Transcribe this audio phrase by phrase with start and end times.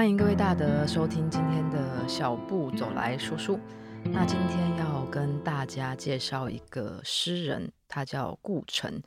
[0.00, 3.60] 欢迎各位大德收听今天的小步走来说书。
[4.04, 9.02] 那今天要跟大家介绍一个诗人，他叫顾城，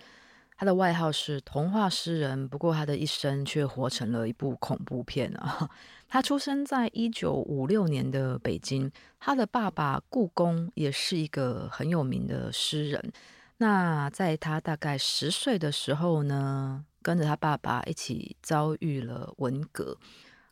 [0.55, 5.67] 他的外号是童话诗人，不过他的一生却活成了一部恐怖片啊。
[6.07, 13.11] 他出生在一九五六年的北京，他的爸爸顾公也是一个很有名的诗人。
[13.57, 19.97] 那在他大概十岁的时候呢，跟着他爸爸一起遭遇了文革。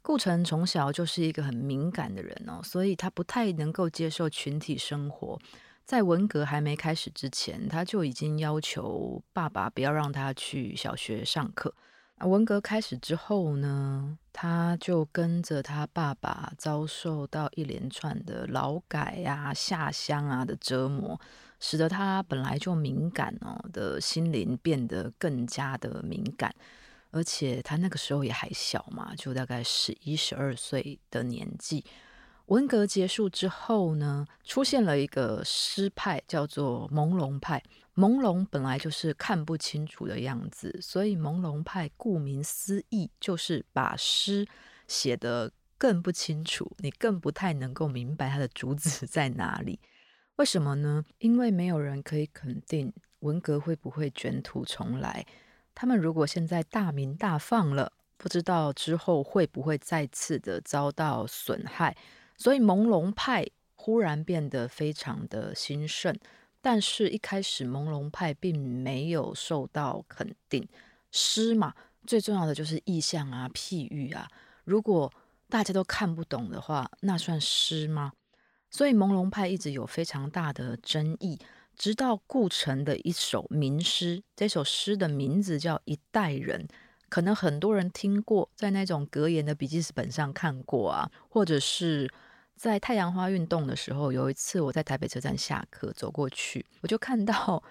[0.02, 5.40] 顾城从小就是一个很敏感的人哦，所以他不太能够接受群体生活。
[5.86, 11.74] 在文革还没开始之前，他就已经要求爸爸不要让他去小学上课。
[12.20, 21.20] 文革开始之后呢，他就跟着他爸爸遭受到一连串的劳改呀、啊、下乡啊的折磨，
[21.60, 26.54] 使得他本来就敏感哦的心灵变得更加的敏感。
[27.12, 31.86] 而且他那个时候也还小嘛，就大概十一、十二岁的年纪。
[32.48, 37.64] 文革结束之后呢，出现了一个诗派，叫做朦胧派。
[37.96, 44.46] 朦胧本来就是看不清楚的样子，所以朦胧派顾名思义就是把诗
[44.88, 49.80] 写得更不清楚，你更不太能够明白它的主旨在哪里。
[50.38, 51.06] 为什么呢？
[51.20, 55.26] 因为没有人可以肯定文革会不会卷土重来。
[55.74, 61.96] 他们如果现在大鸣大放了，不知道之后会不会再次的遭到损害。
[62.38, 66.16] 所以朦胧派忽然变得非常的兴盛，
[66.62, 70.68] 但是一开始朦胧派并没有受到肯定。
[71.12, 71.74] 诗嘛，
[72.06, 74.28] 最重要的就是意象啊、譬喻啊。
[74.64, 75.12] 如果
[75.50, 78.14] 大家都看不懂的话，那算诗吗？
[78.70, 81.40] 所以朦胧派一直有非常大的争议。
[81.78, 86.68] 直到顾城的一首名诗，这首诗的名字叫《一代人》，
[87.10, 92.12] 可能很多人听过，在那种格言的笔记本上看过啊，或者是
[92.56, 97.64] 在太阳花运动的时候，有一次我在台北车站下课走过去，我就看到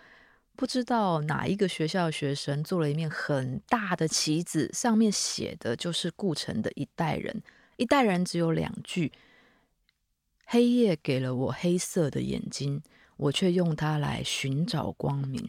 [0.57, 7.33] 不知道哪一个学校的学生做了一面很大的旗子，上面写的就是顾城的《一代人》，
[7.77, 9.13] 《一代人》只有两句：
[10.47, 12.83] 黑夜给了我黑色的眼睛。
[13.21, 15.47] 我却用它来寻找光明。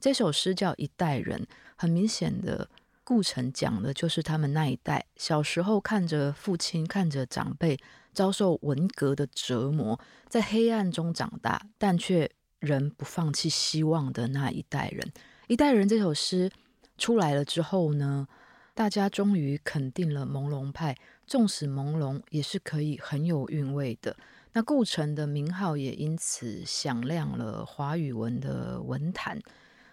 [0.00, 1.38] 这首诗叫《一代人》，
[1.76, 2.70] 很明显的，
[3.04, 7.78] 顾城讲的就是他们那一代小时候看着父亲、看着长辈
[8.14, 15.06] 遭受文革的折磨，在黑暗中长大，但却仍不放弃希望的那一代人。
[15.46, 16.50] 《一代人》这首诗
[16.96, 18.26] 出来了之后呢，
[18.74, 24.16] 大家终于肯定了朦胧派，纵使朦胧，也是可以很有韵味的。
[24.52, 29.40] 那顾城的名号也因此响亮了华语文的文坛。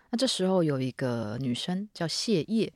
[0.09, 2.73] 那这时候有一个女生叫谢烨，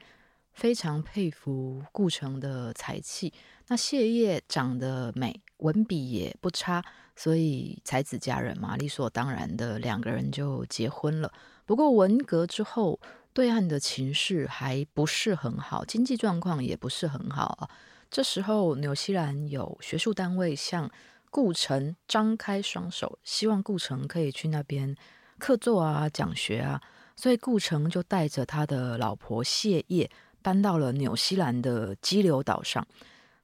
[0.53, 3.33] 非常佩服顾城的才气。
[3.67, 6.83] 那谢烨长得美，文笔也不差，
[7.15, 11.31] 所以才子佳人嘛，理所当然的两个人就结婚了。
[11.65, 12.99] 不过文革之后，
[13.31, 17.69] 对岸的情势还不是很好，经济状况也不是很好啊。
[18.09, 20.91] 这时候纽西兰有学术单位向
[21.31, 24.95] 顾城张开双手，希望顾城可以去那边
[25.39, 26.79] 客座啊、讲学啊，
[27.15, 30.11] 所以顾城就带着他的老婆谢烨
[30.43, 32.85] 搬到了纽西兰的激流岛上。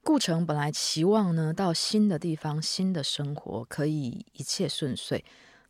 [0.04, 5.24] 顾城本来期望呢，到新的地方、新的生活可以一切顺遂，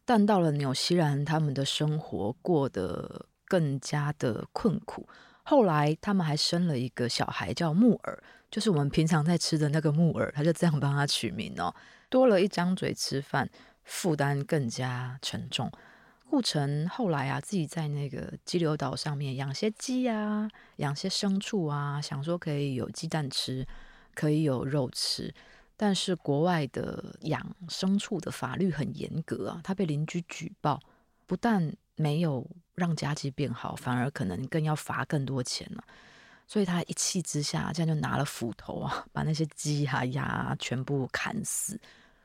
[0.05, 5.09] 但到了纽西兰，他们的生活过得更加的困苦。
[5.43, 11.75] 后来他们还生了一个小孩，叫木耳，就是我们平常在吃的那个木耳，他就这样帮他取名哦。
[12.09, 13.49] 多了一张嘴吃饭，
[13.85, 15.71] 负担更加沉重。
[16.31, 23.67] 顾城后来啊，自己在那个激流岛上面养些鸡啊，养些牲畜啊，想说可以有鸡蛋吃，
[24.15, 25.35] 可以有肉吃。
[25.77, 30.81] 但是国外的养牲畜的法律很严格啊，他被邻居举报，
[31.27, 35.85] 不但没有让家鸡变好，反而可能更要罚更多钱了。
[36.51, 41.79] 所以他一气之下，这样就拿了斧头啊，把那些鸡啊、鸭全部砍死。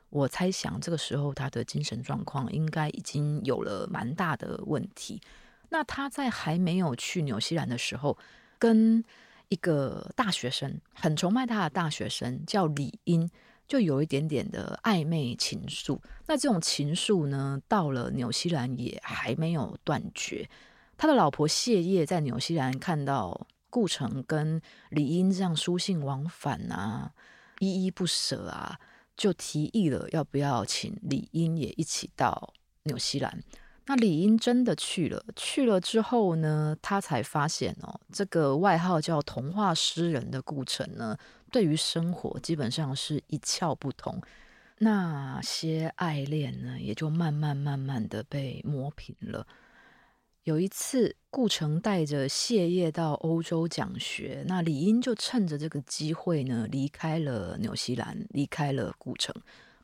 [0.08, 5.20] 我猜想这个时候他的精神状况应该已经有了蛮大的问题。
[5.68, 8.16] 那他在还没有去纽西兰的时候，
[8.58, 9.04] 跟
[9.50, 13.28] 一个大学生很崇拜他的大学生叫李英，
[13.68, 15.98] 就有一点点的暧昧情愫。
[16.26, 20.48] 那这种情愫呢，到了纽西兰也还没有断绝。
[20.96, 23.46] 他的老婆谢烨在纽西兰看到。
[23.74, 27.12] 顾城跟李英这样书信往返啊，
[27.58, 28.78] 依依不舍啊，
[29.16, 32.54] 就提议了要不要请李英也一起到
[32.84, 33.42] 纽西兰。
[33.86, 41.18] 那李英真的去了，去了之后呢，他才发现哦，这个外号叫童话诗人的顾城呢，
[41.50, 44.22] 对于生活基本上是一窍不通。
[44.78, 49.44] 那些爱恋呢，也就慢慢慢慢的被磨平了。
[50.44, 59.34] 有一次，顾城带着谢烨到欧洲讲学，那李英就趁着这个机会呢，离开了纽西兰，离开了顾城。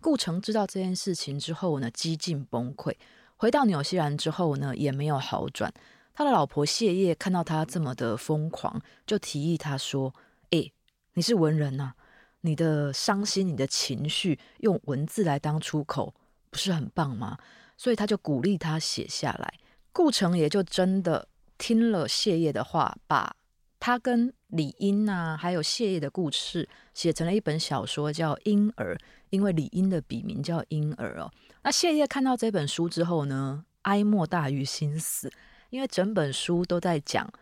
[0.03, 2.95] 顾城知道这件事情之后呢，几近崩溃。
[3.39, 5.73] 回到纽西兰之后呢，也没有好转。
[6.13, 10.15] 他的老婆谢烨看到他这么的疯狂，就提议他说
[10.51, 10.71] ：“诶，
[11.15, 11.95] 你是文人呐，
[12.43, 16.15] 你的伤心、你的情绪用文字来当出口，
[16.51, 17.39] 不是很棒吗？”
[17.79, 19.55] 所以他就鼓励他写下来。
[19.93, 21.29] 顾城也就真的
[21.59, 23.35] 听了谢烨的话，把
[23.79, 28.95] 他跟李英啊，还有谢烨的故事写成了一本小说，叫《婴儿》。
[29.31, 31.31] 因为李英的笔名叫婴儿哦。
[31.63, 35.33] 那谢烨看到这本书之后呢，哀莫大于心死，
[35.71, 37.33] 因为整本书都在讲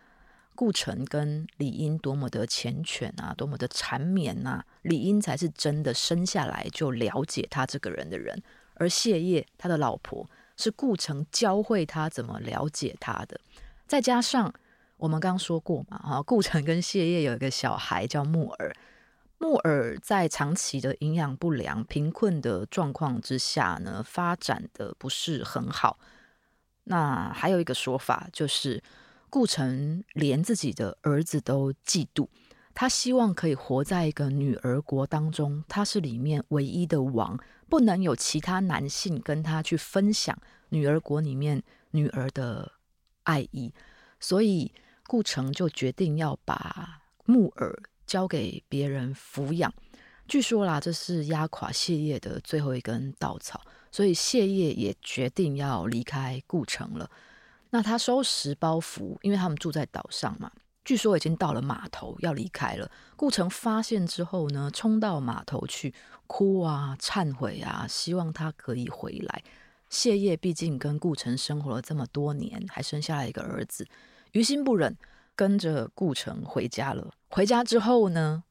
[0.54, 4.62] 顾城跟李英多么的缱绻啊，多么的缠绵啊。
[4.82, 8.42] 李英才是真的生下来就了解他这个人的人，
[8.74, 13.40] 而谢烨他的老婆是顾城教会他怎么了解他的。
[13.86, 14.52] 再加上
[14.98, 18.76] 我们刚刚说过嘛，哈，顾城跟谢业有一个小孩叫木耳。
[19.38, 25.96] 木耳在长期的营养不良、贫困的状况之下呢，发展的不是很好。
[26.84, 28.82] 那还有一个说法，就是
[29.30, 32.26] 顾城连自己的儿子都嫉妒，
[32.74, 37.38] 他希望可以活在一个女儿国当中，他是里面唯一的王，
[37.68, 40.36] 不能有其他男性跟他去分享
[40.70, 42.72] 女儿国里面女儿的
[43.24, 43.72] 爱意，
[44.18, 44.72] 所以
[45.06, 47.82] 顾城就决定要把木耳。
[48.08, 49.70] 交给别人抚养，
[50.26, 53.60] 据说啦，这是压垮谢业的最后一根稻草，
[53.92, 57.10] 所以谢业也决定要离开顾城了。
[57.68, 60.50] 那他收拾包袱，因为他们住在岛上嘛，
[60.88, 62.90] 据说已经到了码头要离开了。
[63.14, 65.92] 顾城发现之后呢，冲到码头去
[66.26, 69.42] 哭啊，忏悔啊，希望他可以回来。
[69.90, 73.86] 谢业毕竟跟顾城生活了这么多年，还生下了一个儿子，
[74.32, 74.96] 于心不忍。
[75.36, 77.12] 跟着顾城回家了。
[77.28, 78.44] 回家之后呢，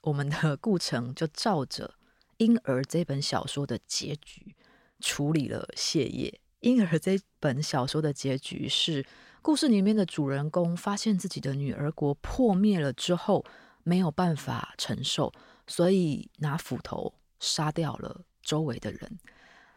[0.00, 1.86] 我们的 顾城就照着
[2.38, 4.56] 《婴儿》这本小说的结局
[5.00, 6.30] 处理了谢业。
[6.60, 9.06] 《婴儿》这本小说的结局是，
[9.42, 13.44] 故事里面的主人公发现自己的女儿国破灭了之后，
[13.82, 15.32] 没有办法承受，
[15.66, 19.18] 所以拿斧头杀掉了周围的人。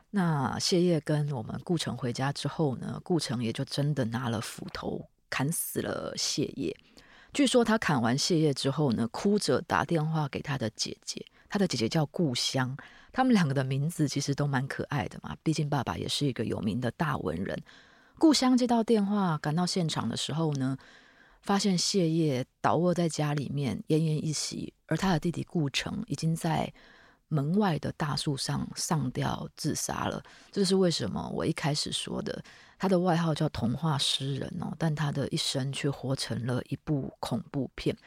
[0.09, 5.07] 那谢烨跟我们顾城回家之后呢，顾城也就真的拿了斧头。
[5.29, 6.75] 砍死了谢烨。
[7.31, 12.75] 据说他砍完谢烨之后呢，哭着打电话给他的姐姐，他的姐姐叫顾香，
[13.13, 15.33] 他们两个的名字其实都蛮可爱的嘛。
[15.41, 17.57] 毕竟爸爸也是一个有名的大文人。
[18.21, 20.77] 故乡接到电话，赶到现场的时候呢，
[21.41, 26.71] 发现谢烨倒卧在家里面，奄奄一息，而他的弟弟顾城已经在
[27.29, 30.21] 门外的大树上上吊自杀了。
[30.51, 31.31] 这是为什么？
[31.33, 32.43] 我一开始说的。
[32.77, 37.97] 他的外号叫童话诗人哦，但他的一生却活成了一部恐怖片。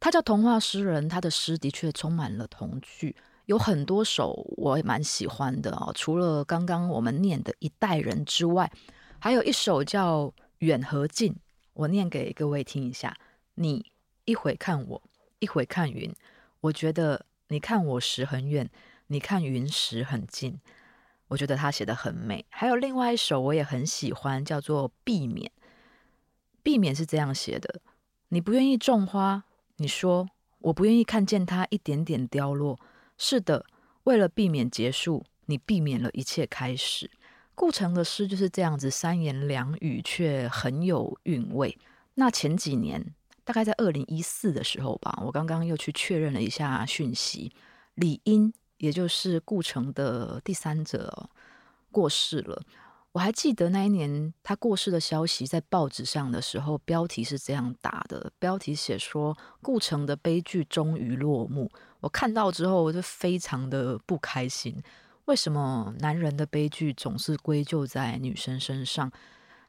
[0.00, 3.14] 他叫童话诗人，他的诗的确充满了童趣，
[3.46, 5.92] 有很多首我也蛮喜欢的哦。
[5.94, 8.68] 除了刚刚我们念的一代人之外，
[9.22, 10.28] 还有一首叫
[10.60, 11.32] 《远和近》，
[11.74, 13.14] 我念给各位听一下。
[13.56, 13.92] 你
[14.24, 15.02] 一会看我，
[15.40, 16.10] 一会看云，
[16.62, 18.70] 我觉得你看我时很远，
[19.08, 20.58] 你看云时很近。
[21.28, 25.52] 我觉得他写得很美，还有另外一首我也很喜欢，叫做《避免》。
[26.62, 27.82] 避免是这样写的：
[28.30, 29.44] 你不愿意种花，
[29.76, 32.80] 你说我不愿意看见它一点点凋落。
[33.18, 33.66] 是的，
[34.04, 37.10] 为了避免结束，你避免了一切开始。
[37.60, 41.76] 顾城的诗就是这样子，三言两语却很有韵味。
[42.14, 43.14] 那前几年，
[43.44, 47.52] 大概在二零一四的时候吧，我刚刚又去确认了一下讯息，
[47.96, 48.50] 李英。
[48.78, 51.28] 也就是顾城的第三者
[51.92, 52.62] 过世了。
[53.12, 61.70] 我还记得那一年他过世的消息在报纸上的时候，标题是这样打的：标题写说顾城的悲剧终于落幕。
[62.00, 64.82] 我看到之后，我就非常的不开心。
[65.30, 69.12] 为什么男人的悲剧总是归咎在女生身上？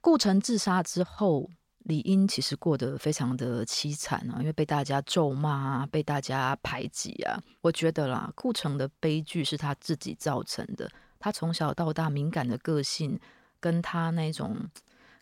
[0.02, 1.50] 顾城自杀之后。
[1.86, 7.42] 李英其实过得非常的凄惨啊，因为被大家咒骂啊，被大家排挤啊。
[7.60, 10.88] 我觉得啦，顾城的悲剧是他自己造成的。
[11.20, 13.20] 他从小到大敏感的个性，
[13.60, 14.56] 跟他那种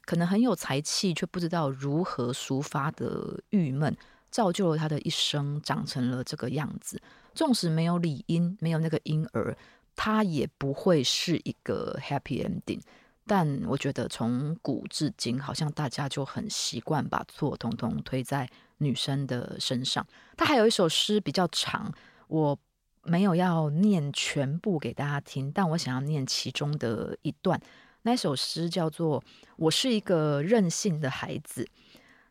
[0.03, 3.96] 可能很有才气却不知道如何抒发的郁闷，
[4.29, 7.01] 造就了他的一生长成了这个样子。
[7.34, 9.58] 纵使没有李英，没有那个婴儿，
[10.01, 12.79] 他也不会是一个 happy ending。
[13.27, 20.08] 但我觉得从古至今，好像大家就很习惯把错统统推在女生的身上。
[20.38, 21.94] 他还有一首诗比较长，
[22.29, 22.58] 我
[23.03, 27.60] 没有要念全部给大家听，但我想要念其中的一段。
[28.03, 29.22] 那首诗叫做
[29.58, 31.63] 《我是一个任性的孩子》，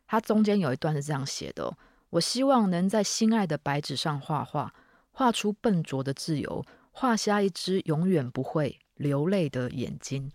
[0.06, 1.76] 它中间有一段是这样写的：
[2.08, 4.72] 我希望能在心爱的白纸上画画，
[5.12, 6.64] 画出笨拙的自由，
[7.00, 10.28] 画下一只永远不会流泪的眼睛。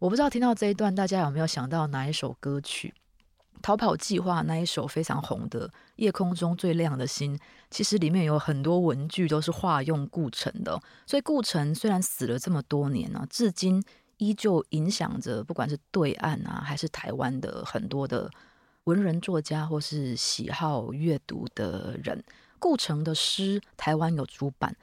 [0.00, 2.92] 我不知道听到这一段，大家有没有想到哪一首歌曲？
[3.62, 7.36] 《逃跑计划》那一首非常红的《夜空中最亮的星》，
[7.70, 10.76] 其实里面有很多文句都是化用顾城的。
[11.06, 13.80] 所以顾城虽然死了这么多年呢、至今
[14.16, 18.28] 依旧影响着不管是对岸啊，还是台湾的很多的
[18.84, 22.24] 文人作家或是喜好阅读的人。
[22.58, 24.74] 顾城的诗，台湾有出版，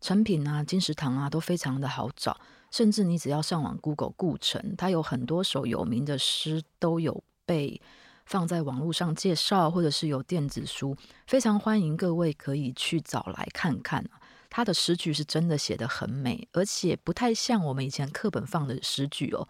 [0.00, 2.38] 成品啊、金石堂啊都非常的好找。
[2.70, 7.80] 甚至你只要上网 Google 顾城，他有很多首有名的诗都有被
[8.26, 10.94] 放在网络上介绍，或者是有电子书，
[11.26, 14.04] 非常欢迎各位可以去找来看看。
[14.50, 19.48] 他的诗句是真的写得很美，而且不太像我们以前课本放的诗句哦，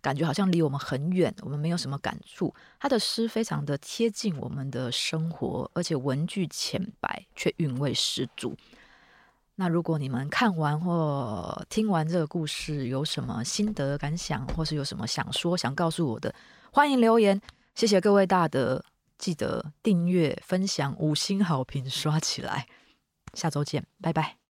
[0.00, 2.54] 感觉好像离我们很远，我们没有什么感触。
[2.80, 8.56] 他的诗非常的贴近我们的生活，而且文句浅白却韵味十足。
[9.56, 16.34] 那如果你们看完或听完这个故事，有什么心得感想，或是有什么想说、想告诉我的，
[16.72, 17.40] 欢迎留言。
[17.74, 18.84] 谢谢各位大德，
[19.18, 22.66] 记得订阅、分享、五星好评刷起来。
[23.32, 24.43] 下周见，拜拜。